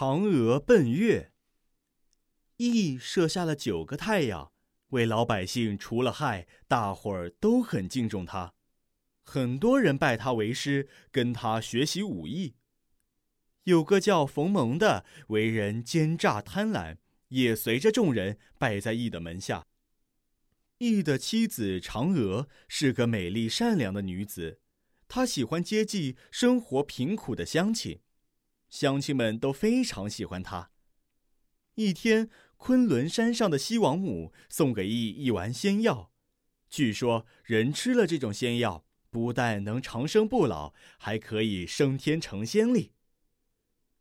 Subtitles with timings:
[0.00, 1.30] 嫦娥奔月。
[2.56, 4.50] 羿射下了九个太阳，
[4.92, 8.54] 为老百姓除了害，大伙儿都很敬重他，
[9.22, 12.54] 很多人拜他为师，跟他学习武艺。
[13.64, 16.96] 有个叫冯蒙的，为人奸诈贪婪，
[17.28, 19.66] 也随着众人拜在羿的门下。
[20.78, 24.60] 羿的妻子嫦娥是个美丽善良的女子，
[25.06, 28.00] 她喜欢接济生活贫苦的乡亲，
[28.70, 30.70] 乡亲们都非常喜欢他。
[31.74, 36.12] 一天，昆仑山上的西王母送给羿一丸仙药，
[36.68, 42.92] 据说人吃了这种仙药，不但能长生不老，还可以升天成仙哩。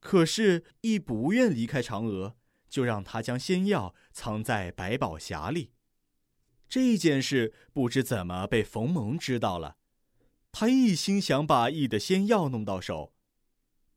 [0.00, 2.36] 可是羿不愿离开嫦娥，
[2.68, 5.72] 就让她将仙药藏在百宝匣里。
[6.68, 9.76] 这件事不知怎么被冯蒙知道了，
[10.50, 13.15] 他一心想把羿的仙药弄到手。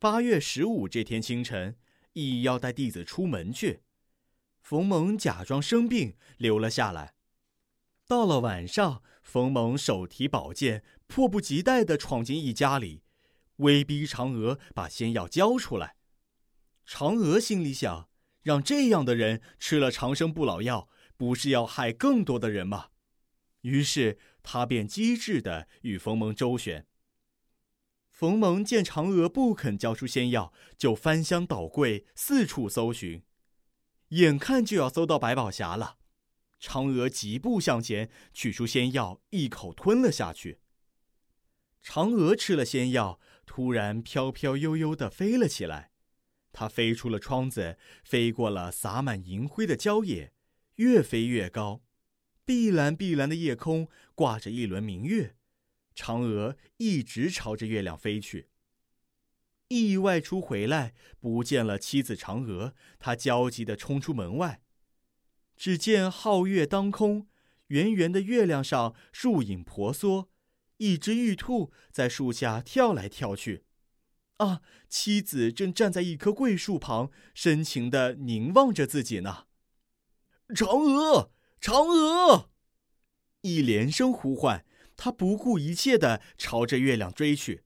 [0.02, 1.76] 八月十五这天清晨，
[2.13, 3.81] 羿要带弟子出门去，
[4.61, 7.16] 冯蒙假装生病留了下来。
[8.08, 13.03] 到了晚上，冯蒙手提宝剑，迫不及待地闯进羿家里，
[13.58, 15.97] 威逼嫦娥把仙药交出来。
[16.88, 18.08] 嫦娥心里想：
[18.44, 20.88] 让这样的人吃了长生不老药。
[21.17, 22.91] 不是要害更多的人吗？
[23.63, 26.88] 于是他便机智地与冯蒙周旋。
[28.20, 33.23] 冯蒙见嫦娥不肯交出仙药，就翻箱倒柜，四处搜寻，
[34.09, 36.00] 眼看就要搜到百宝匣了。
[36.59, 40.59] 嫦娥疾步向前，取出仙药，一口吞了下去。
[41.81, 45.92] 嫦娥吃了仙药，突然飘飘悠悠的飞了起来。
[46.52, 50.34] 她飞出了窗子，飞过了洒满银灰的郊野。
[50.75, 51.84] 越飞越高，
[52.44, 55.38] 碧蓝碧蓝的夜空挂着一轮明月，
[56.00, 58.47] 嫦娥一直朝着月亮飞去。
[59.67, 64.61] 意外出回来，不见了妻子嫦娥，他焦急地冲出门外，
[65.58, 67.28] 只见皓月当空，
[67.67, 70.29] 圆圆的月亮上树影婆娑，
[70.78, 73.66] 一只玉兔在树下跳来跳去。
[74.38, 79.47] 啊，妻子正站在一棵桂树旁，深情地凝望着自己呢。
[80.56, 82.50] 嫦娥，嫦娥！
[83.41, 84.66] 一连声呼唤，
[84.99, 87.63] 他不顾一切的朝着月亮追去。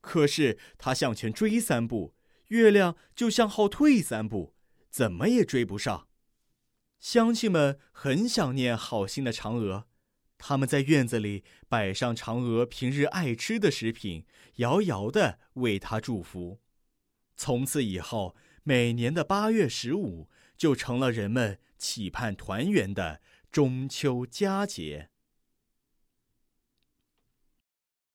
[0.00, 2.16] 可是他向前追三步，
[2.48, 4.54] 月亮就向后退三步，
[4.90, 6.08] 怎么也追不上。
[6.98, 9.86] 乡亲们很想念好心的嫦娥，
[10.36, 16.60] 他们在院子里摆上嫦娥平日爱吃的食品，遥遥的为她祝福。
[17.36, 18.34] 从此以后，
[18.64, 21.60] 每年的八月十五就成了人们。
[21.80, 25.09] 期盼团圆的中秋佳节。